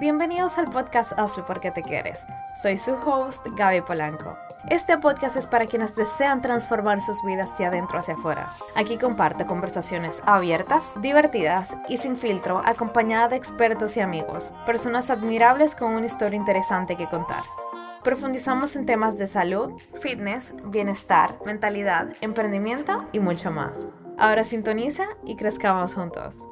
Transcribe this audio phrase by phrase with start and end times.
[0.00, 2.26] Bienvenidos al podcast Hazlo porque te quieres.
[2.60, 4.36] Soy su host, Gaby Polanco.
[4.68, 8.50] Este podcast es para quienes desean transformar sus vidas de adentro hacia afuera.
[8.74, 15.76] Aquí comparto conversaciones abiertas, divertidas y sin filtro, acompañada de expertos y amigos, personas admirables
[15.76, 17.44] con una historia interesante que contar.
[18.02, 23.86] Profundizamos en temas de salud, fitness, bienestar, mentalidad, emprendimiento y mucho más.
[24.18, 26.44] Ahora sintoniza y crezcamos juntos.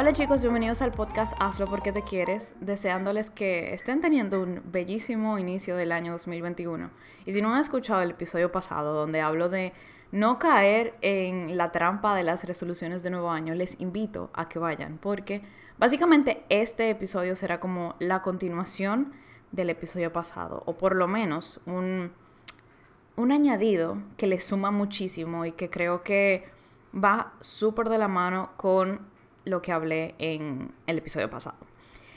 [0.00, 5.40] Hola chicos, bienvenidos al podcast Hazlo porque te quieres, deseándoles que estén teniendo un bellísimo
[5.40, 6.90] inicio del año 2021.
[7.26, 9.72] Y si no han escuchado el episodio pasado donde hablo de
[10.12, 14.60] no caer en la trampa de las resoluciones de nuevo año, les invito a que
[14.60, 15.42] vayan porque
[15.78, 19.14] básicamente este episodio será como la continuación
[19.50, 22.12] del episodio pasado o por lo menos un,
[23.16, 26.48] un añadido que le suma muchísimo y que creo que
[26.94, 29.17] va súper de la mano con
[29.48, 31.58] lo que hablé en el episodio pasado.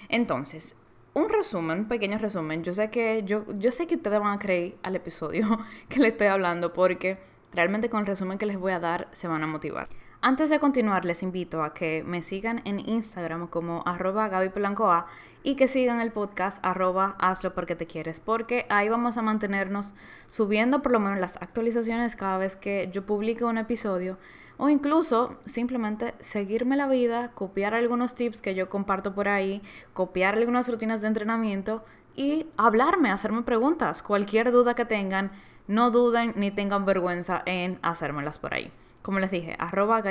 [0.09, 0.75] Entonces,
[1.13, 2.63] un resumen, pequeño resumen.
[2.63, 6.09] Yo sé que yo, yo sé que ustedes van a creer al episodio que le
[6.09, 7.17] estoy hablando porque
[7.53, 9.87] realmente con el resumen que les voy a dar se van a motivar.
[10.23, 15.05] Antes de continuar, les invito a que me sigan en Instagram como arroba A
[15.41, 19.95] y que sigan el podcast arroba hazlo porque te quieres, porque ahí vamos a mantenernos
[20.27, 24.19] subiendo por lo menos las actualizaciones cada vez que yo publique un episodio
[24.63, 30.35] o incluso simplemente seguirme la vida, copiar algunos tips que yo comparto por ahí, copiar
[30.35, 31.83] algunas rutinas de entrenamiento
[32.15, 34.03] y hablarme, hacerme preguntas.
[34.03, 35.31] Cualquier duda que tengan,
[35.65, 38.71] no duden ni tengan vergüenza en hacérmelas por ahí.
[39.01, 40.03] Como les dije, arroba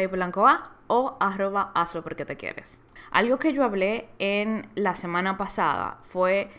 [0.89, 2.83] o arroba hazlo porque te quieres.
[3.12, 6.51] Algo que yo hablé en la semana pasada fue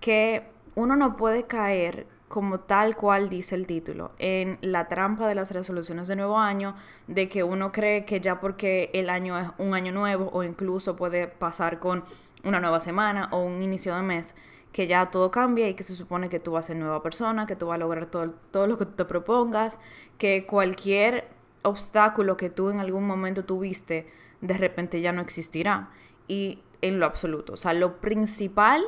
[0.00, 0.42] que
[0.74, 5.50] uno no puede caer como tal cual dice el título, en la trampa de las
[5.50, 6.74] resoluciones de nuevo año,
[7.06, 10.96] de que uno cree que ya porque el año es un año nuevo o incluso
[10.96, 12.04] puede pasar con
[12.42, 14.34] una nueva semana o un inicio de mes,
[14.72, 17.44] que ya todo cambia y que se supone que tú vas a ser nueva persona,
[17.44, 19.78] que tú vas a lograr todo, todo lo que te propongas,
[20.16, 21.28] que cualquier
[21.60, 24.10] obstáculo que tú en algún momento tuviste,
[24.40, 25.90] de repente ya no existirá.
[26.28, 27.52] Y en lo absoluto.
[27.52, 28.82] O sea, lo principal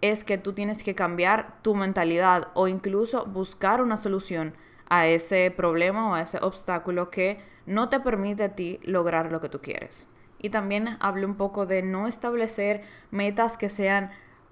[0.00, 4.54] es que tú tienes que cambiar tu mentalidad o incluso buscar una solución
[4.88, 9.40] a ese problema o a ese obstáculo que no te permite a ti lograr lo
[9.40, 10.08] que tú quieres.
[10.38, 14.10] Y también hablo un poco de no establecer metas que sean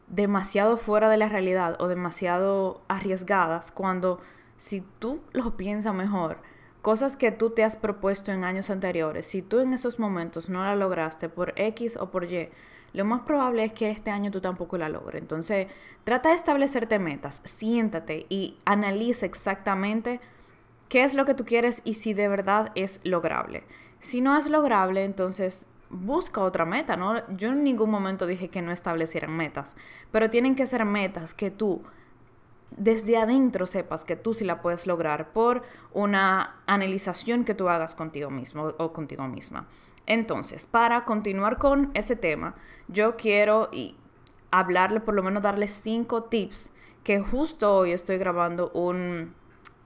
[0.09, 4.21] demasiado fuera de la realidad o demasiado arriesgadas cuando
[4.57, 6.39] si tú lo piensas mejor,
[6.83, 10.63] cosas que tú te has propuesto en años anteriores, si tú en esos momentos no
[10.63, 12.51] la lograste por X o por Y,
[12.97, 15.21] lo más probable es que este año tú tampoco la logres.
[15.21, 15.67] Entonces,
[16.05, 20.19] trata de establecerte metas, siéntate y analiza exactamente
[20.89, 23.65] qué es lo que tú quieres y si de verdad es lograble.
[23.99, 27.23] Si no es lograble, entonces busca otra meta, ¿no?
[27.37, 29.77] Yo en ningún momento dije que no establecieran metas,
[30.11, 31.83] pero tienen que ser metas que tú
[32.71, 37.95] desde adentro sepas que tú sí la puedes lograr por una analización que tú hagas
[37.95, 39.67] contigo mismo o contigo misma.
[40.06, 42.55] Entonces, para continuar con ese tema,
[42.89, 43.97] yo quiero y
[44.50, 46.71] hablarle, por lo menos darle cinco tips
[47.03, 49.34] que justo hoy estoy grabando un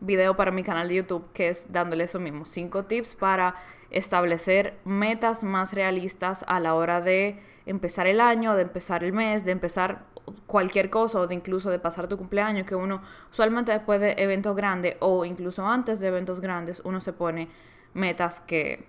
[0.00, 3.54] video para mi canal de YouTube que es dándole eso mismo, cinco tips para
[3.90, 9.44] establecer metas más realistas a la hora de empezar el año, de empezar el mes,
[9.44, 10.04] de empezar
[10.46, 14.56] cualquier cosa o de incluso de pasar tu cumpleaños, que uno usualmente después de eventos
[14.56, 17.48] grandes o incluso antes de eventos grandes, uno se pone
[17.92, 18.86] metas que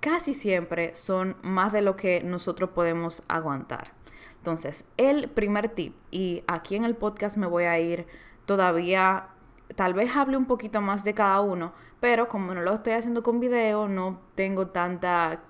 [0.00, 3.92] casi siempre son más de lo que nosotros podemos aguantar.
[4.36, 8.06] Entonces, el primer tip, y aquí en el podcast me voy a ir
[8.46, 9.28] todavía,
[9.74, 13.22] tal vez hable un poquito más de cada uno, pero como no lo estoy haciendo
[13.22, 15.40] con video, no tengo tanta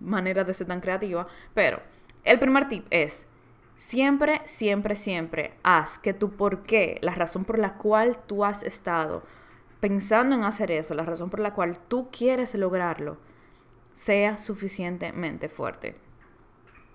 [0.00, 1.80] manera de ser tan creativa, pero
[2.24, 3.28] el primer tip es,
[3.76, 8.62] siempre, siempre, siempre haz que tu por qué, la razón por la cual tú has
[8.62, 9.22] estado
[9.80, 13.18] pensando en hacer eso, la razón por la cual tú quieres lograrlo,
[13.94, 15.96] sea suficientemente fuerte.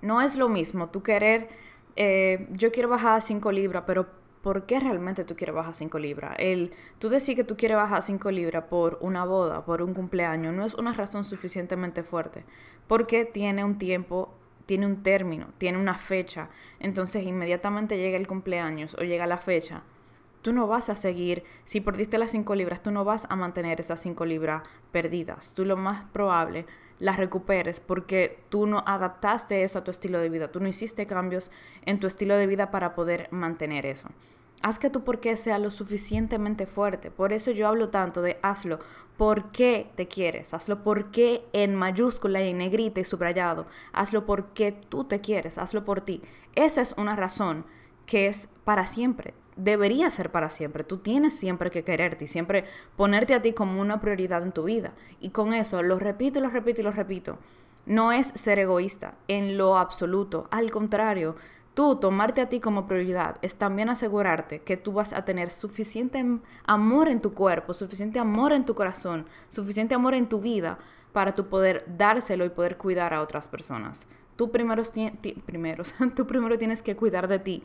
[0.02, 1.50] No es lo mismo tú querer,
[1.96, 4.08] eh, yo quiero bajar 5 libras, pero
[4.42, 6.36] ¿por qué realmente tú quieres bajar 5 libras?
[6.38, 10.54] El, tú decir que tú quieres bajar 5 libras por una boda, por un cumpleaños,
[10.54, 12.46] no es una razón suficientemente fuerte,
[12.88, 14.34] porque tiene un tiempo,
[14.68, 16.50] tiene un término, tiene una fecha.
[16.80, 19.82] Entonces inmediatamente llega el cumpleaños o llega la fecha,
[20.42, 23.80] tú no vas a seguir, si perdiste las 5 libras, tú no vas a mantener
[23.80, 25.54] esas 5 libras perdidas.
[25.54, 26.66] Tú lo más probable
[27.00, 31.06] las recuperes porque tú no adaptaste eso a tu estilo de vida, tú no hiciste
[31.06, 31.52] cambios
[31.86, 34.10] en tu estilo de vida para poder mantener eso.
[34.62, 37.12] Haz que tu por qué sea lo suficientemente fuerte.
[37.12, 38.80] Por eso yo hablo tanto de hazlo
[39.16, 40.54] por qué te quieres.
[40.54, 43.68] Hazlo porque en mayúscula y en negrita y subrayado.
[43.94, 45.60] Hazlo porque tú te quieres.
[45.60, 46.22] Hazlo por ti.
[46.56, 47.66] Esa es una razón
[48.08, 49.36] que es para siempre.
[49.58, 50.84] Debería ser para siempre.
[50.84, 52.66] Tú tienes siempre que quererte y siempre
[52.96, 54.94] ponerte a ti como una prioridad en tu vida.
[55.20, 57.38] Y con eso lo repito y lo repito y lo repito.
[57.88, 60.48] No es ser egoísta en lo absoluto.
[60.52, 61.36] Al contrario,
[61.74, 66.24] tú tomarte a ti como prioridad es también asegurarte que tú vas a tener suficiente
[66.66, 70.78] amor en tu cuerpo, suficiente amor en tu corazón, suficiente amor en tu vida
[71.14, 74.08] para tú poder dárselo y poder cuidar a otras personas.
[74.36, 74.84] Tú primero,
[75.46, 77.64] primeros, tú primero tienes que cuidar de ti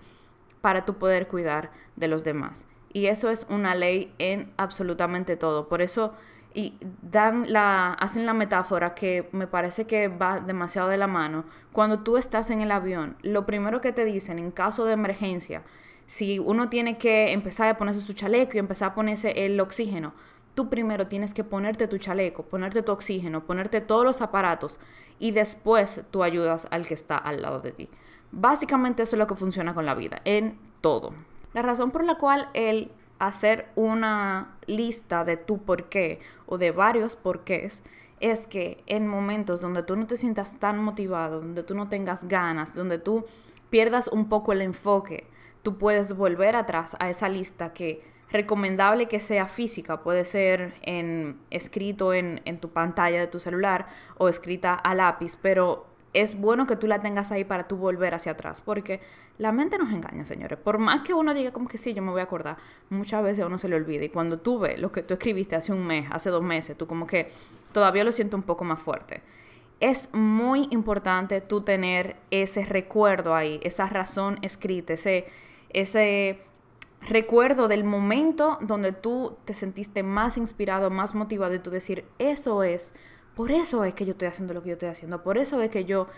[0.62, 2.66] para tú poder cuidar de los demás.
[2.94, 5.68] Y eso es una ley en absolutamente todo.
[5.68, 6.14] Por eso
[6.54, 11.44] y dan la, hacen la metáfora que me parece que va demasiado de la mano.
[11.72, 15.62] Cuando tú estás en el avión, lo primero que te dicen en caso de emergencia,
[16.06, 20.12] si uno tiene que empezar a ponerse su chaleco y empezar a ponerse el oxígeno,
[20.54, 24.78] tú primero tienes que ponerte tu chaleco, ponerte tu oxígeno, ponerte todos los aparatos
[25.18, 27.88] y después tú ayudas al que está al lado de ti.
[28.32, 31.12] Básicamente eso es lo que funciona con la vida, en todo.
[31.52, 36.72] La razón por la cual el hacer una lista de tu por qué o de
[36.72, 37.82] varios porqués
[38.20, 42.26] es que en momentos donde tú no te sientas tan motivado, donde tú no tengas
[42.26, 43.26] ganas, donde tú
[43.68, 45.26] pierdas un poco el enfoque,
[45.62, 51.38] tú puedes volver atrás a esa lista que recomendable que sea física, puede ser en,
[51.50, 56.66] escrito en, en tu pantalla de tu celular o escrita a lápiz, pero es bueno
[56.66, 59.00] que tú la tengas ahí para tú volver hacia atrás, porque
[59.38, 60.58] la mente nos engaña, señores.
[60.58, 62.58] Por más que uno diga como que sí, yo me voy a acordar,
[62.90, 64.04] muchas veces uno se le olvida.
[64.04, 66.86] Y cuando tú ves lo que tú escribiste hace un mes, hace dos meses, tú
[66.86, 67.30] como que
[67.72, 69.22] todavía lo siento un poco más fuerte.
[69.80, 75.26] Es muy importante tú tener ese recuerdo ahí, esa razón escrita, ese,
[75.70, 76.42] ese
[77.08, 82.62] recuerdo del momento donde tú te sentiste más inspirado, más motivado y tú decir, eso
[82.62, 82.94] es
[83.36, 85.70] por eso es que yo estoy haciendo lo que yo estoy haciendo, por eso es
[85.70, 86.08] que yo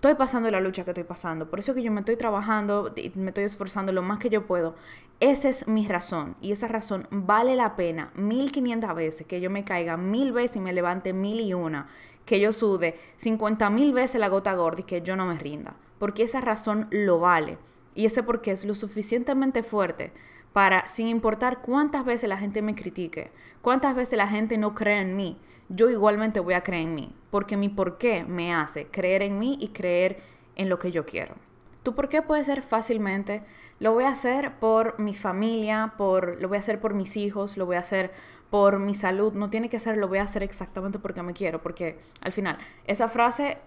[0.00, 2.92] estoy pasando la lucha que estoy pasando, por eso es que yo me estoy trabajando
[2.96, 4.74] y me estoy esforzando lo más que yo puedo.
[5.20, 9.64] Esa es mi razón y esa razón vale la pena 1500 veces que yo me
[9.64, 11.86] caiga mil veces y me levante mil y una,
[12.24, 15.74] que yo sude 50 mil veces la gota gorda y que yo no me rinda,
[15.98, 17.58] porque esa razón lo vale
[17.94, 20.12] y ese porque es lo suficientemente fuerte
[20.54, 23.30] para, sin importar cuántas veces la gente me critique,
[23.60, 25.38] cuántas veces la gente no cree en mí,
[25.70, 29.38] yo igualmente voy a creer en mí, porque mi por qué me hace creer en
[29.38, 30.18] mí y creer
[30.56, 31.36] en lo que yo quiero.
[31.84, 33.42] Tu por qué puede ser fácilmente,
[33.78, 37.56] lo voy a hacer por mi familia, por, lo voy a hacer por mis hijos,
[37.56, 38.10] lo voy a hacer
[38.50, 41.62] por mi salud, no tiene que ser, lo voy a hacer exactamente porque me quiero,
[41.62, 43.58] porque al final, esa frase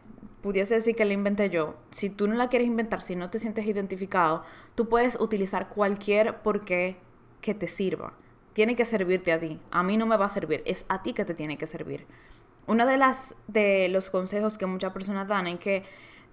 [0.42, 1.76] pudiese decir que la inventé yo.
[1.92, 4.44] Si tú no la quieres inventar, si no te sientes identificado,
[4.76, 6.98] tú puedes utilizar cualquier por qué
[7.40, 8.14] que te sirva
[8.54, 9.60] tiene que servirte a ti.
[9.72, 12.06] A mí no me va a servir, es a ti que te tiene que servir.
[12.66, 15.84] Una de las de los consejos que muchas personas dan es que,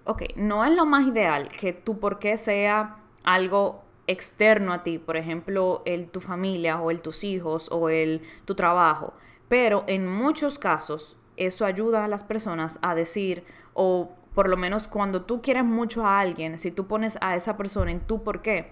[0.05, 4.97] ok, no es lo más ideal que tu por qué sea algo externo a ti,
[4.97, 9.13] por ejemplo, el tu familia o el tus hijos o el tu trabajo,
[9.47, 14.87] pero en muchos casos eso ayuda a las personas a decir o por lo menos
[14.87, 18.41] cuando tú quieres mucho a alguien, si tú pones a esa persona en tu por
[18.41, 18.71] qué,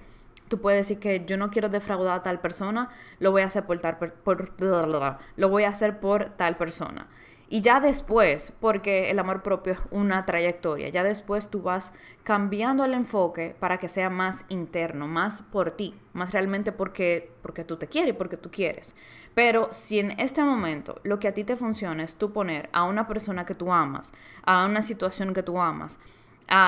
[0.50, 3.66] Tú puedes decir que yo no quiero defraudar a tal persona, lo voy a hacer
[3.66, 3.98] por tal,
[5.38, 7.08] lo voy a hacer por tal persona.
[7.52, 12.86] Y ya después, porque el amor propio es una trayectoria, ya después tú vas cambiando
[12.86, 17.78] el enfoque para que sea más interno, más por ti, más realmente porque, porque tú
[17.78, 18.96] te quieres porque tú quieres.
[19.34, 22.84] Pero si en este momento lo que a ti te funciona es tú poner a
[22.84, 24.14] una persona que tú amas,
[24.44, 26.00] a una situación que tú amas,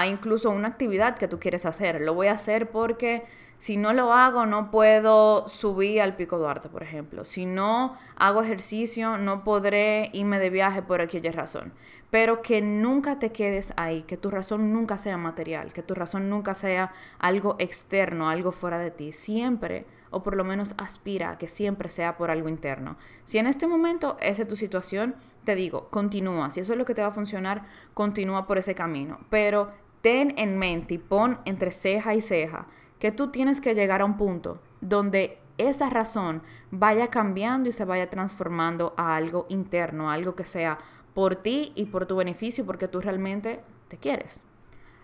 [0.08, 3.24] incluso una actividad que tú quieres hacer, lo voy a hacer porque
[3.62, 7.26] si no lo hago, no puedo subir al Pico Duarte, por ejemplo.
[7.26, 11.72] Si no hago ejercicio, no podré irme de viaje por aquella razón.
[12.10, 16.28] Pero que nunca te quedes ahí, que tu razón nunca sea material, que tu razón
[16.28, 19.14] nunca sea algo externo, algo fuera de ti.
[19.14, 22.98] Siempre, o por lo menos aspira a que siempre sea por algo interno.
[23.24, 26.52] Si en este momento esa es tu situación, te digo, continúa.
[26.52, 29.20] Si eso es lo que te va a funcionar, continúa por ese camino.
[29.30, 32.68] Pero ten en mente y pon entre ceja y ceja
[33.00, 37.86] que tú tienes que llegar a un punto donde esa razón vaya cambiando y se
[37.86, 40.78] vaya transformando a algo interno, a algo que sea
[41.14, 44.42] por ti y por tu beneficio, porque tú realmente te quieres.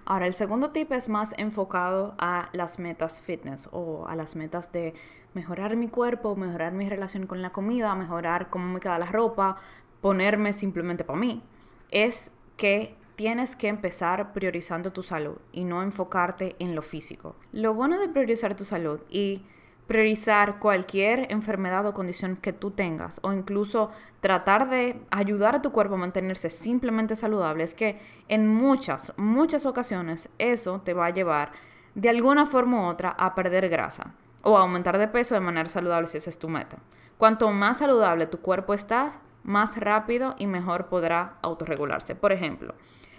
[0.09, 4.71] Ahora, el segundo tip es más enfocado a las metas fitness o a las metas
[4.71, 4.93] de
[5.33, 9.57] mejorar mi cuerpo, mejorar mi relación con la comida, mejorar cómo me queda la ropa,
[9.99, 11.43] ponerme simplemente para mí.
[11.91, 17.35] Es que tienes que empezar priorizando tu salud y no enfocarte en lo físico.
[17.51, 19.41] Lo bueno de priorizar tu salud y
[19.87, 23.89] priorizar cualquier enfermedad o condición que tú tengas o incluso
[24.19, 29.65] tratar de ayudar a tu cuerpo a mantenerse simplemente saludable, es que en muchas, muchas
[29.65, 31.51] ocasiones eso te va a llevar
[31.95, 34.13] de alguna forma u otra a perder grasa
[34.43, 36.77] o a aumentar de peso de manera saludable si esa es tu meta.
[37.17, 39.13] Cuanto más saludable tu cuerpo está,
[39.43, 42.13] más rápido y mejor podrá autorregularse.
[42.13, 42.75] Por ejemplo,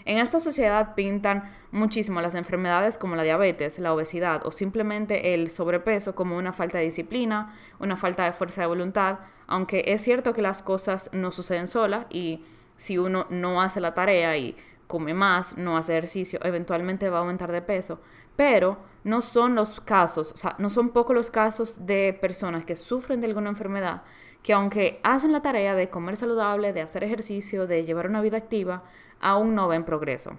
[0.09, 5.51] en esta sociedad pintan muchísimo las enfermedades como la diabetes, la obesidad o simplemente el
[5.51, 10.33] sobrepeso como una falta de disciplina, una falta de fuerza de voluntad, aunque es cierto
[10.33, 12.43] que las cosas no suceden solas y
[12.77, 17.21] si uno no hace la tarea y come más, no hace ejercicio, eventualmente va a
[17.21, 18.01] aumentar de peso,
[18.35, 22.77] pero no son los casos, o sea, no son pocos los casos de personas que
[22.77, 24.03] sufren de alguna enfermedad
[24.43, 28.37] que aunque hacen la tarea de comer saludable, de hacer ejercicio, de llevar una vida
[28.37, 28.85] activa,
[29.21, 30.39] aún no ven progreso.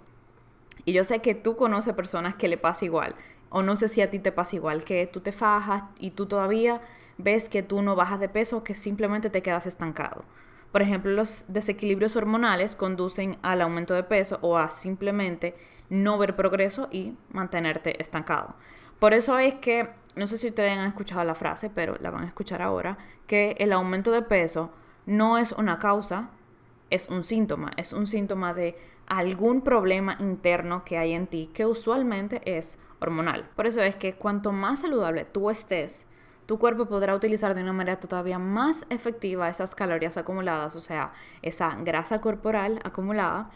[0.86, 3.16] Y yo sé que tú conoces personas que le pasa igual,
[3.50, 6.26] o no sé si a ti te pasa igual, que tú te fajas y tú
[6.26, 6.82] todavía
[7.18, 10.24] ves que tú no bajas de peso, que simplemente te quedas estancado.
[10.72, 15.56] Por ejemplo, los desequilibrios hormonales conducen al aumento de peso o a simplemente
[15.90, 18.56] no ver progreso y mantenerte estancado.
[19.00, 22.24] Por eso es que, no sé si ustedes han escuchado la frase, pero la van
[22.24, 24.72] a escuchar ahora, que el aumento de peso
[25.06, 26.30] no es una causa,
[26.90, 28.78] es un síntoma, es un síntoma de
[29.08, 33.50] algún problema interno que hay en ti que usualmente es hormonal.
[33.56, 36.06] Por eso es que cuanto más saludable tú estés,
[36.46, 41.14] tu cuerpo podrá utilizar de una manera todavía más efectiva esas calorías acumuladas, o sea,
[41.42, 43.50] esa grasa corporal acumulada,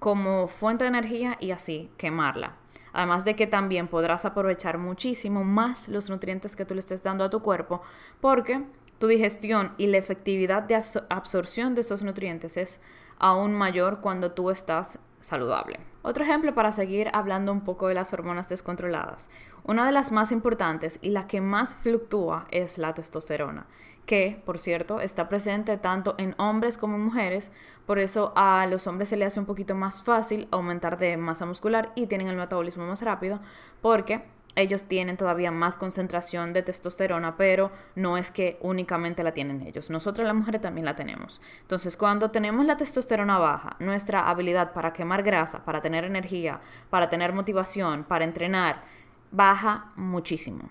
[0.00, 2.56] como fuente de energía y así quemarla.
[2.92, 7.22] Además de que también podrás aprovechar muchísimo más los nutrientes que tú le estés dando
[7.22, 7.82] a tu cuerpo,
[8.20, 8.64] porque
[9.00, 10.74] tu digestión y la efectividad de
[11.08, 12.82] absorción de esos nutrientes es
[13.18, 15.80] aún mayor cuando tú estás saludable.
[16.02, 19.30] Otro ejemplo para seguir hablando un poco de las hormonas descontroladas.
[19.64, 23.66] Una de las más importantes y la que más fluctúa es la testosterona,
[24.04, 27.52] que, por cierto, está presente tanto en hombres como en mujeres,
[27.86, 31.46] por eso a los hombres se les hace un poquito más fácil aumentar de masa
[31.46, 33.40] muscular y tienen el metabolismo más rápido,
[33.80, 34.22] porque
[34.60, 39.90] ellos tienen todavía más concentración de testosterona, pero no es que únicamente la tienen ellos.
[39.90, 41.40] Nosotros las mujeres también la tenemos.
[41.62, 47.08] Entonces, cuando tenemos la testosterona baja, nuestra habilidad para quemar grasa, para tener energía, para
[47.08, 48.82] tener motivación, para entrenar,
[49.30, 50.70] baja muchísimo.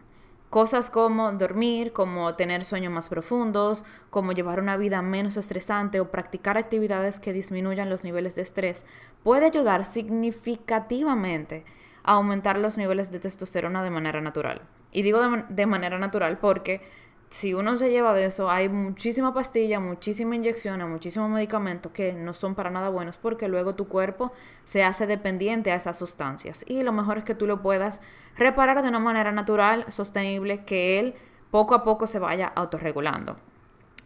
[0.49, 6.09] Cosas como dormir, como tener sueños más profundos, como llevar una vida menos estresante o
[6.09, 8.83] practicar actividades que disminuyan los niveles de estrés,
[9.21, 11.65] puede ayudar significativamente
[12.03, 14.61] aumentar los niveles de testosterona de manera natural.
[14.91, 16.81] Y digo de, manera natural porque
[17.29, 22.33] si uno se lleva de eso, hay muchísima pastilla, muchísima inyección, muchísimo medicamento que no
[22.33, 24.31] son para nada buenos porque luego tu cuerpo
[24.63, 26.65] se hace dependiente a esas sustancias.
[26.67, 28.01] Y lo mejor es que tú lo puedas
[28.35, 31.13] reparar de una manera natural, sostenible, que él
[31.51, 33.37] poco a poco se vaya autorregulando.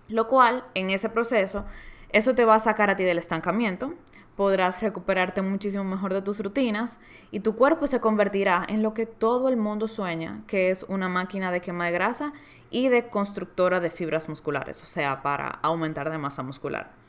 [0.09, 1.65] Lo cual, en ese proceso,
[2.09, 3.93] eso te va a sacar a ti del estancamiento,
[4.35, 6.99] podrás recuperarte muchísimo mejor de tus rutinas
[7.31, 11.09] y tu cuerpo se convertirá en lo que todo el mundo sueña, que es una
[11.09, 12.33] máquina de quema de grasa
[12.69, 17.02] y de constructora de fibras musculares, o sea, para aumentar de masa muscular.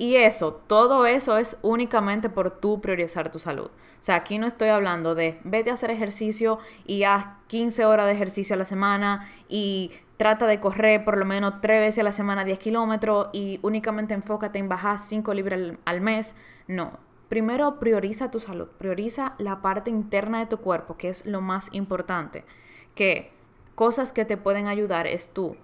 [0.00, 3.66] Y eso, todo eso es únicamente por tú priorizar tu salud.
[3.66, 8.06] O sea, aquí no estoy hablando de vete a hacer ejercicio y haz 15 horas
[8.06, 12.04] de ejercicio a la semana y trata de correr por lo menos tres veces a
[12.04, 16.34] la semana 10 kilómetros y únicamente enfócate en bajar 5 libras al, mes.
[16.66, 16.92] No.
[17.28, 21.68] Primero prioriza tu salud, prioriza la parte interna de tu cuerpo, que es lo más
[21.72, 22.46] importante.
[22.94, 23.34] Que
[23.74, 25.58] cosas que te pueden ayudar es tú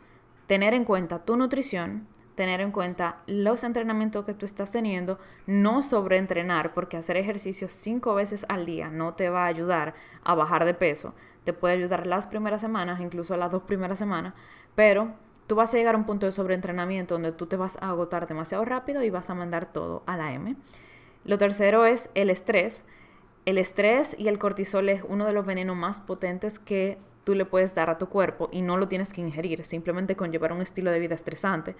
[0.47, 5.83] tener en cuenta tu nutrición, tener en cuenta los entrenamientos que tú estás teniendo, no
[5.83, 10.65] sobreentrenar, porque hacer ejercicio cinco veces al día no te va a ayudar a bajar
[10.65, 11.15] de peso
[11.47, 14.35] te puede ayudar las primeras semanas, incluso las dos primeras semanas,
[14.75, 15.15] pero
[15.47, 18.27] tú vas a llegar a un punto de sobreentrenamiento donde tú te vas a agotar
[18.27, 20.57] demasiado rápido y vas a mandar todo a la M.
[21.25, 22.85] Lo tercero es el estrés.
[23.45, 27.45] El estrés y el cortisol es uno de los venenos más potentes que tú le
[27.45, 30.63] puedes dar a tu cuerpo y no lo tienes que ingerir, simplemente con llevar un
[30.63, 31.77] estilo de vida estresante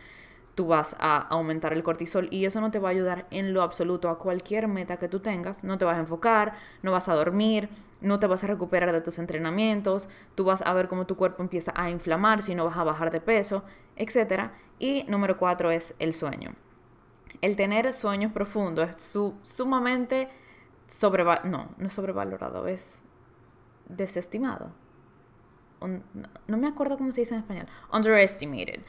[0.57, 3.63] tú vas a aumentar el cortisol y eso no te va a ayudar en lo
[3.63, 5.65] absoluto a cualquier meta que tú tengas.
[5.65, 7.69] No te vas a enfocar, no vas a dormir,
[8.01, 11.43] no te vas a recuperar de tus entrenamientos, tú vas a ver cómo tu cuerpo
[11.43, 13.65] empieza a inflamar si no vas a bajar de peso,
[13.97, 14.51] etc.
[14.79, 16.55] Y número cuatro es el sueño.
[17.43, 20.31] El tener sueños profundos es sumamente
[20.87, 23.03] sobrevalorado, no, no es sobrevalorado, es
[23.91, 24.73] desestimado.
[26.47, 27.67] no me acuerdo cómo se dice en español.
[27.93, 28.81] Underestimated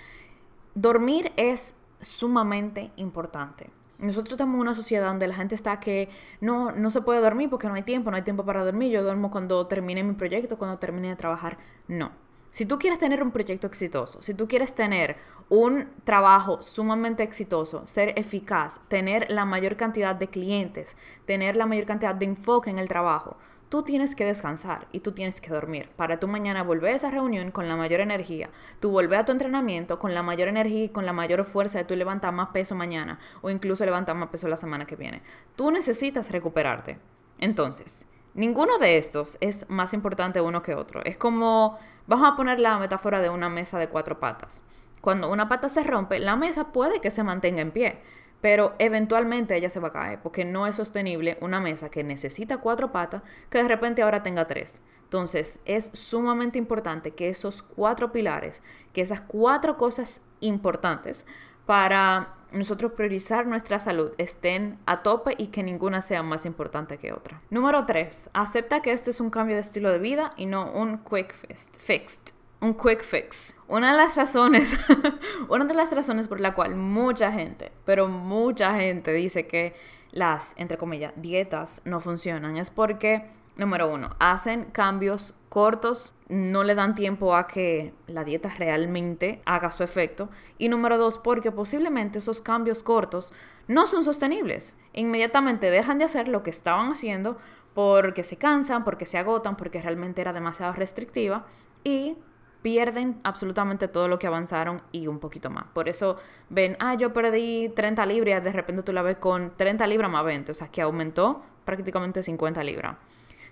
[0.78, 3.70] dormir es sumamente importante.
[3.98, 7.50] Nosotros estamos en una sociedad donde la gente está que no, no se puede dormir
[7.50, 8.92] porque no hay tiempo, no hay tiempo para dormir.
[8.92, 11.58] Yo duermo cuando termine mi proyecto, cuando termine de trabajar.
[11.88, 12.12] No.
[12.52, 15.18] Si tú quieres tener un proyecto exitoso, si tú quieres tener
[15.50, 21.86] un trabajo sumamente exitoso, ser eficaz, tener la mayor cantidad de clientes, tener la mayor
[21.86, 23.36] cantidad de enfoque en el trabajo,
[23.70, 27.12] tú tienes que descansar y tú tienes que dormir para tú mañana volver a esa
[27.12, 30.90] reunión con la mayor energía, tú volver a tu entrenamiento con la mayor energía y
[30.90, 34.48] con la mayor fuerza de tú levantar más peso mañana o incluso levantar más peso
[34.48, 35.22] la semana que viene.
[35.56, 36.98] Tú necesitas recuperarte.
[37.40, 41.04] Entonces, ninguno de estos es más importante uno que otro.
[41.04, 44.64] Es como, vamos a poner la metáfora de una mesa de cuatro patas.
[45.02, 48.02] Cuando una pata se rompe, la mesa puede que se mantenga en pie,
[48.41, 52.58] pero eventualmente ella se va a caer porque no es sostenible una mesa que necesita
[52.58, 54.82] cuatro patas que de repente ahora tenga tres.
[55.03, 58.62] Entonces es sumamente importante que esos cuatro pilares,
[58.94, 61.25] que esas cuatro cosas importantes
[61.65, 67.12] para nosotros priorizar nuestra salud estén a tope y que ninguna sea más importante que
[67.12, 67.41] otra.
[67.50, 71.00] Número tres, acepta que esto es un cambio de estilo de vida y no un
[71.00, 73.56] quick fix un quick fix.
[73.68, 74.78] Una de las razones,
[75.50, 79.76] una de las razones por la cual mucha gente, pero mucha gente dice que
[80.12, 86.76] las, entre comillas, dietas no funcionan es porque, número uno, hacen cambios cortos, no le
[86.76, 90.30] dan tiempo a que la dieta realmente haga su efecto.
[90.58, 93.34] Y número dos, porque posiblemente esos cambios cortos
[93.68, 94.78] no son sostenibles.
[94.94, 97.38] Inmediatamente dejan de hacer lo que estaban haciendo
[97.74, 101.46] porque se cansan, porque se agotan, porque realmente era demasiado restrictiva
[101.84, 102.18] y
[102.62, 105.66] pierden absolutamente todo lo que avanzaron y un poquito más.
[105.74, 106.18] Por eso
[106.50, 110.26] ven, ah, yo perdí 30 libras, de repente tú la ves con 30 libras más
[110.26, 112.96] 20, o sea, que aumentó prácticamente 50 libras.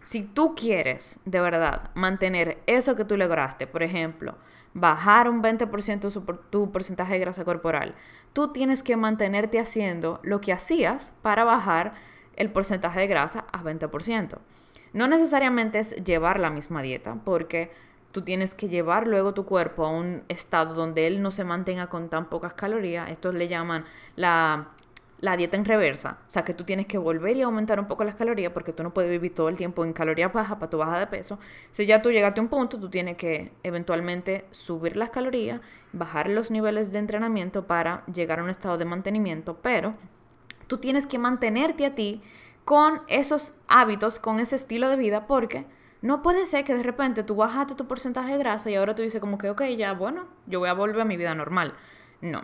[0.02, 4.36] Si tú quieres de verdad mantener eso que tú lograste, por ejemplo,
[4.74, 7.96] bajar un 20% tu porcentaje de grasa corporal,
[8.34, 11.94] tú tienes que mantenerte haciendo lo que hacías para bajar
[12.36, 14.38] el porcentaje de grasa a 20%.
[14.94, 17.72] No necesariamente es llevar la misma dieta, porque
[18.16, 21.88] tú tienes que llevar luego tu cuerpo a un estado donde él no se mantenga
[21.88, 23.12] con tan pocas calorías.
[23.12, 23.84] Esto le llaman
[24.16, 24.70] la,
[25.38, 26.20] dieta en reversa.
[26.26, 28.84] O sea, que tú tienes que volver y aumentar un poco las calorías porque tú
[28.84, 31.40] no puedes vivir todo el tiempo en calorías bajas para tu baja de peso.
[31.72, 35.60] Si ya tú llegaste a un punto, tú tienes que eventualmente subir las calorías,
[35.92, 39.94] bajar los niveles de entrenamiento para llegar a un estado de mantenimiento, pero
[40.68, 42.22] tú tienes que mantenerte a ti
[42.64, 45.66] con esos hábitos, con ese estilo de vida porque
[46.02, 49.02] no puede ser que de repente tú bajaste tu porcentaje de grasa y ahora tú
[49.02, 51.74] dices como que, ok, ya, bueno, yo voy a volver a mi vida normal.
[52.22, 52.44] No.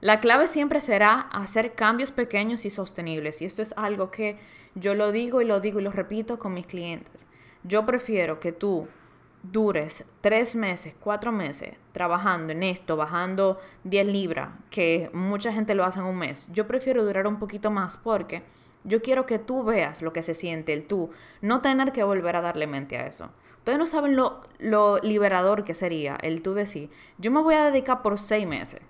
[0.00, 3.42] La clave siempre será hacer cambios pequeños y sostenibles.
[3.42, 4.38] Y esto es algo que
[4.74, 7.26] yo lo digo y lo digo y lo repito con mis clientes.
[7.64, 8.86] Yo prefiero que tú
[9.42, 15.84] dures tres meses, cuatro meses trabajando en esto, bajando 10 libras, que mucha gente lo
[15.84, 16.48] hace en un mes.
[16.52, 18.42] Yo prefiero durar un poquito más porque
[18.84, 21.10] yo quiero que tú veas lo que se siente el tú,
[21.40, 23.30] no tener que volver a darle mente a eso.
[23.58, 27.70] Ustedes no saben lo, lo liberador que sería el tú decir, yo me voy a
[27.70, 28.80] dedicar por seis meses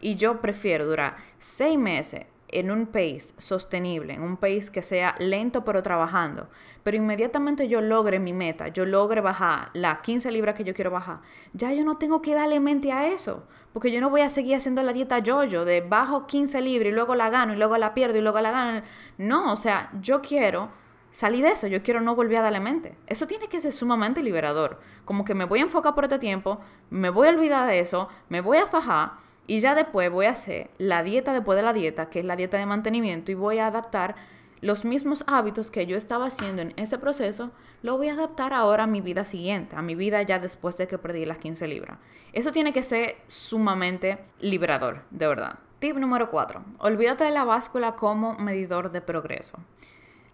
[0.00, 5.14] y yo prefiero durar seis meses en un país sostenible, en un país que sea
[5.18, 6.48] lento pero trabajando,
[6.82, 10.90] pero inmediatamente yo logre mi meta, yo logre bajar las 15 libras que yo quiero
[10.90, 11.20] bajar,
[11.52, 13.44] ya yo no tengo que darle mente a eso,
[13.78, 16.92] porque yo no voy a seguir haciendo la dieta yo-yo de bajo 15 libras y
[16.92, 18.82] luego la gano y luego la pierdo y luego la gano.
[19.18, 20.68] No, o sea, yo quiero
[21.12, 22.96] salir de eso, yo quiero no volver a darle mente.
[23.06, 26.58] Eso tiene que ser sumamente liberador, como que me voy a enfocar por este tiempo,
[26.90, 29.12] me voy a olvidar de eso, me voy a fajar
[29.46, 32.34] y ya después voy a hacer la dieta después de la dieta, que es la
[32.34, 34.16] dieta de mantenimiento, y voy a adaptar
[34.60, 37.50] los mismos hábitos que yo estaba haciendo en ese proceso,
[37.82, 40.88] lo voy a adaptar ahora a mi vida siguiente, a mi vida ya después de
[40.88, 41.98] que perdí las 15 libras.
[42.32, 45.58] Eso tiene que ser sumamente liberador, de verdad.
[45.78, 46.64] Tip número 4.
[46.80, 49.58] Olvídate de la báscula como medidor de progreso.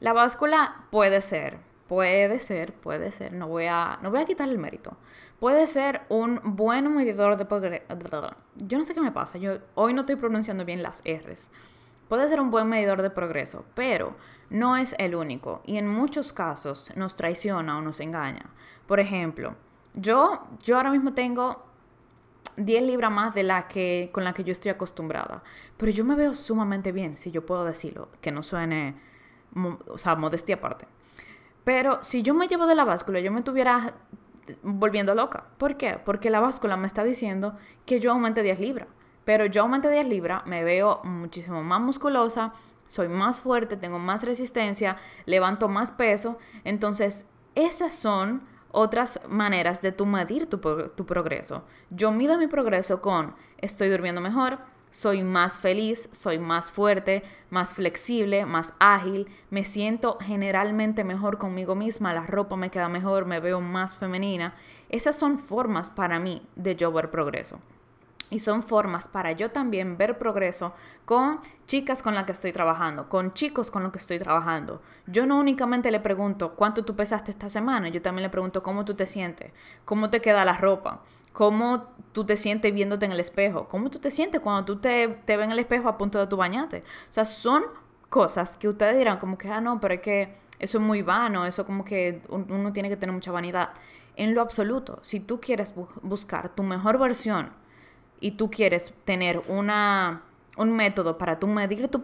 [0.01, 4.49] La báscula puede ser, puede ser, puede ser, no voy a, no voy a quitar
[4.49, 4.97] el mérito,
[5.39, 7.85] puede ser un buen medidor de progreso.
[8.57, 11.49] Yo no sé qué me pasa, yo hoy no estoy pronunciando bien las R's.
[12.15, 14.15] Puede ser un buen medidor de progreso, pero
[14.49, 18.51] no es el único y en muchos casos nos traiciona o nos engaña.
[18.87, 19.57] Por ejemplo,
[19.95, 21.65] yo, yo ahora mismo tengo
[22.57, 25.43] 10 libras más de la que con la que yo estoy acostumbrada,
[25.77, 28.95] pero yo me veo sumamente bien, si yo puedo decirlo, que no suene,
[29.89, 30.87] o sea, modestia aparte.
[31.65, 33.95] Pero si yo me llevo de la báscula, yo me estuviera
[34.63, 35.47] volviendo loca.
[35.59, 35.99] ¿Por qué?
[36.05, 38.87] Porque la báscula me está diciendo que yo aumente 10 libras.
[39.25, 42.53] Pero yo aumenté 10 libras, me veo muchísimo más musculosa,
[42.87, 46.39] soy más fuerte, tengo más resistencia, levanto más peso.
[46.65, 51.65] Entonces, esas son otras maneras de tu medir tu, tu progreso.
[51.91, 54.59] Yo mido mi progreso con estoy durmiendo mejor,
[54.95, 61.75] soy más feliz, soy más fuerte, más flexible, más ágil, me siento generalmente mejor conmigo
[61.75, 64.55] misma, la ropa me queda mejor, me veo más femenina.
[64.91, 67.59] Esas son formas para mí de yo ver progreso.
[68.31, 70.73] Y son formas para yo también ver progreso
[71.05, 74.83] con chicas con las que estoy trabajando, con chicos con los que estoy trabajando.
[75.07, 78.85] Yo no únicamente le pregunto cuánto tú pesaste esta semana, yo también le pregunto cómo
[78.85, 79.53] tú te sientes,
[79.85, 83.99] cómo te queda la ropa, cómo tú te sientes viéndote en el espejo, cómo tú
[83.99, 86.79] te sientes cuando tú te, te ves en el espejo a punto de tu bañate.
[87.11, 87.65] O sea, son
[88.09, 91.45] cosas que ustedes dirán como que, ah, no, pero es que eso es muy vano,
[91.45, 93.71] eso como que uno tiene que tener mucha vanidad.
[94.17, 97.51] En lo absoluto, si tú quieres buscar tu mejor versión
[98.21, 100.23] y tú quieres tener una,
[100.57, 102.03] un método para tú medir tu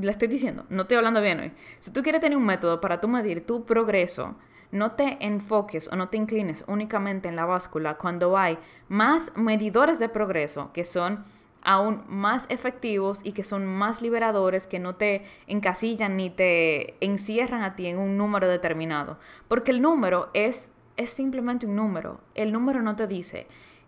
[0.00, 1.52] le estoy diciendo, no estoy hablando bien hoy.
[1.78, 4.36] Si tú quieres tener un método para tú medir tu progreso,
[4.70, 9.98] no te enfoques o no te inclines únicamente en la báscula cuando hay más medidores
[9.98, 11.24] de progreso que son
[11.62, 17.62] aún más efectivos y que son más liberadores, que no te encasillan ni te encierran
[17.62, 19.18] a ti en un número determinado.
[19.48, 22.20] Porque el número es, es simplemente un número.
[22.34, 23.46] El número no te dice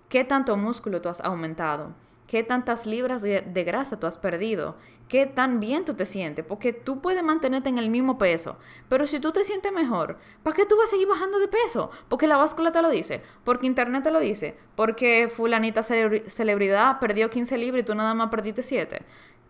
[0.09, 1.95] qué tanto músculo tú has aumentado
[2.27, 4.77] qué tantas libras de, grasa tú has perdido,
[5.09, 8.57] qué tan bien tú te sientes, porque tú puedes mantenerte en el mismo peso,
[8.88, 11.90] pero si tú te sientes mejor, ¿para qué tú vas a seguir bajando de peso?
[12.09, 17.31] Porque la báscula te lo dice, porque internet te lo dice, porque fulanita celebridad perdió
[17.31, 19.03] 15 libras y tú nada más perdiste 7.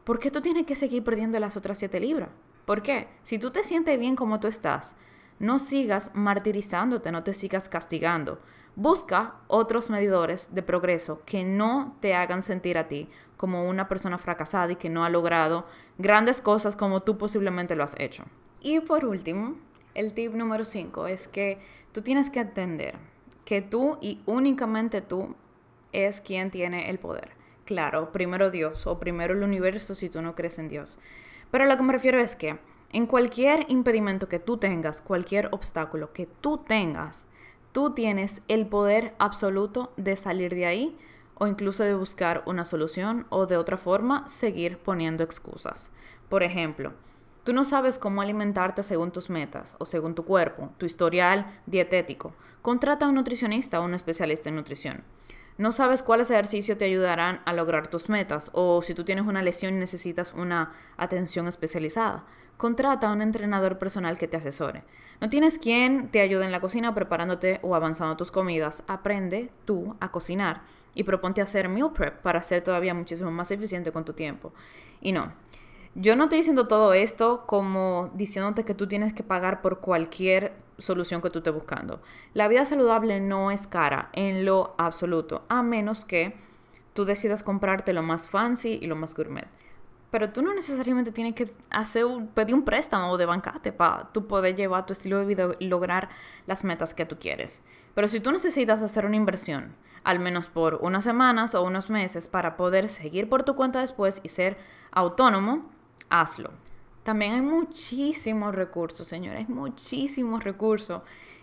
[0.04, 2.28] ¿Por qué tú tienes que seguir perdiendo las otras 7 libras?
[2.64, 3.08] ¿Por qué?
[3.22, 4.96] Si tú te sientes bien como tú estás,
[5.38, 8.38] no sigas martirizándote, no te sigas castigando.
[8.76, 13.08] Busca otros medidores de progreso que no te hagan sentir a ti
[13.38, 17.84] como una persona fracasada y que no ha logrado grandes cosas como tú posiblemente lo
[17.84, 18.24] has hecho.
[18.60, 19.56] Y por último,
[19.94, 21.58] el tip número 5 es que
[21.92, 22.96] tú tienes que entender
[23.46, 25.34] que tú y únicamente tú
[25.92, 27.30] es quien tiene el poder.
[27.64, 30.98] Claro, primero Dios o primero el universo si tú no crees en Dios.
[31.50, 32.58] Pero lo que me refiero es que
[32.92, 37.26] en cualquier impedimento que tú tengas, cualquier obstáculo que tú tengas,
[37.76, 40.98] Tú tienes el poder absoluto de salir de ahí
[41.34, 45.92] o incluso de buscar una solución o de otra forma seguir poniendo excusas.
[46.30, 46.94] Por ejemplo,
[47.44, 52.32] tú no sabes cómo alimentarte según tus metas o según tu cuerpo, tu historial dietético.
[52.62, 55.04] Contrata a un nutricionista o un especialista en nutrición.
[55.58, 59.42] No sabes cuáles ejercicios te ayudarán a lograr tus metas o si tú tienes una
[59.42, 62.24] lesión y necesitas una atención especializada.
[62.56, 64.82] Contrata a un entrenador personal que te asesore.
[65.20, 68.82] No tienes quien te ayude en la cocina preparándote o avanzando tus comidas.
[68.86, 70.62] Aprende tú a cocinar
[70.94, 74.52] y proponte hacer meal prep para ser todavía muchísimo más eficiente con tu tiempo.
[75.00, 75.32] Y no,
[75.94, 80.52] yo no estoy diciendo todo esto como diciéndote que tú tienes que pagar por cualquier
[80.78, 82.02] solución que tú estés buscando.
[82.34, 86.36] La vida saludable no es cara en lo absoluto, a menos que
[86.92, 89.48] tú decidas comprarte lo más fancy y lo más gourmet.
[90.10, 94.54] Pero tú no necesariamente tienes que hacer pedir un préstamo de bancate para tú poder
[94.54, 96.08] llevar tu estilo de vida y lograr
[96.46, 97.62] las metas que tú quieres.
[97.94, 102.28] Pero si tú necesitas hacer una inversión, al menos por unas semanas o unos meses,
[102.28, 104.56] para poder seguir por tu cuenta después y ser
[104.92, 105.68] autónomo,
[106.08, 106.50] hazlo.
[107.02, 111.02] También hay muchísimos recursos, señores, muchísimos recursos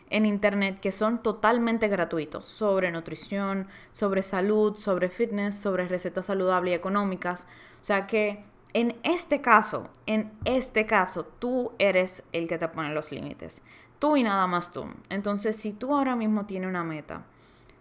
[0.10, 6.72] en Internet que son totalmente gratuitos sobre nutrición, sobre salud, sobre fitness, sobre recetas saludables
[6.72, 7.48] y económicas.
[7.82, 12.94] O sea que en este caso, en este caso, tú eres el que te pone
[12.94, 13.62] los límites.
[14.00, 14.88] Tú y nada más tú.
[15.10, 17.24] Entonces, si tú ahora mismo tienes una meta,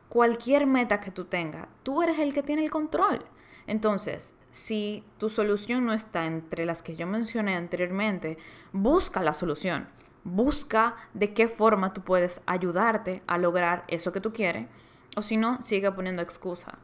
[0.08, 3.24] cualquier meta que tú tengas, tú eres el que tiene el control.
[3.66, 8.36] Entonces, si tu solución no está entre las que yo mencioné anteriormente,
[8.72, 9.88] busca la solución.
[10.24, 14.66] Busca de qué forma tú puedes ayudarte a lograr eso que tú quieres.
[15.16, 16.78] O si no, sigue poniendo excusa.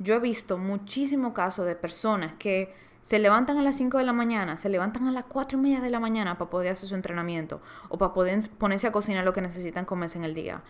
[0.00, 4.12] Yo he visto muchísimo caso de personas que se levantan a las 5 de la
[4.12, 6.94] mañana, se levantan a las 4 y media de la mañana para poder hacer su
[6.94, 10.62] entrenamiento o para poder ponerse a cocinar lo que necesitan comerse en el día.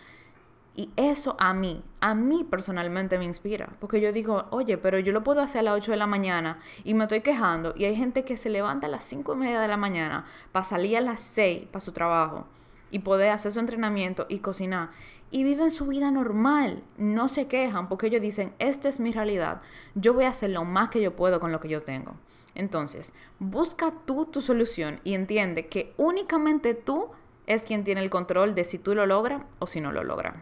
[0.75, 5.13] Y eso a mí, a mí personalmente me inspira, porque yo digo, oye, pero yo
[5.13, 7.95] lo puedo hacer a las 8 de la mañana y me estoy quejando y hay
[7.95, 11.03] gente que se levanta a las 5 y media de la mañana para salir a
[11.03, 12.47] las 6 para su trabajo
[12.93, 14.91] y poder hacer su entrenamiento y cocinar
[15.33, 19.63] y viven su vida normal, no se quejan porque ellos dicen, esta es mi realidad,
[19.97, 22.15] yo voy a hacer lo más que yo puedo con lo que yo tengo.
[22.55, 27.09] Entonces, busca tú tu solución y entiende que únicamente tú
[27.47, 30.37] es quien tiene el control de si tú lo logras o si no lo logras.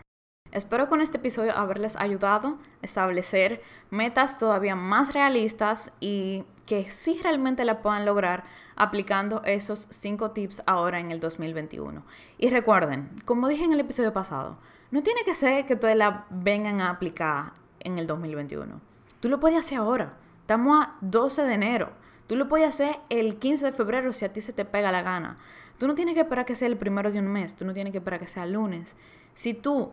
[0.53, 7.21] Espero con este episodio haberles ayudado a establecer metas todavía más realistas y que sí
[7.23, 8.43] realmente la puedan lograr
[8.75, 12.03] aplicando esos cinco tips ahora en el 2021.
[12.37, 14.57] Y recuerden, como dije en el episodio pasado,
[14.91, 18.81] no tiene que ser que ustedes la vengan a aplicar en el 2021.
[19.21, 20.15] Tú lo puedes hacer ahora.
[20.41, 21.91] Estamos a 12 de enero.
[22.27, 25.03] Tú lo puedes hacer el 15 de febrero si a ti se te pega la
[25.03, 25.39] gana.
[25.79, 27.93] Tú no tienes que esperar que sea el primero de un mes, tú no tienes
[27.93, 28.97] que esperar que sea lunes.
[29.35, 29.93] Si tú,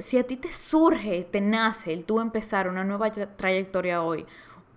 [0.00, 4.26] si a ti te surge, te nace el tú empezar una nueva trayectoria hoy,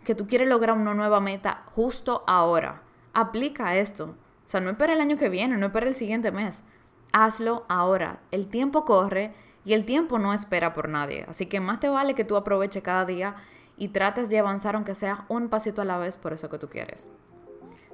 [0.04, 2.82] que tú quieres lograr una nueva meta justo ahora,
[3.14, 4.16] aplica esto.
[4.46, 6.64] O sea, no espera el año que viene, no espera el siguiente mes.
[7.12, 8.20] Hazlo ahora.
[8.32, 9.34] El tiempo corre
[9.66, 11.26] y el tiempo no espera por nadie.
[11.28, 13.36] Así que más te vale que tú aproveches cada día
[13.76, 16.70] y trates de avanzar aunque sea un pasito a la vez por eso que tú
[16.70, 17.12] quieres.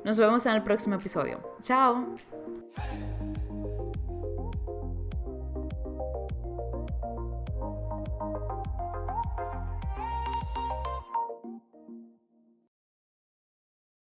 [0.03, 1.39] Nos vemos en el próximo episodio.
[1.61, 2.05] Chao.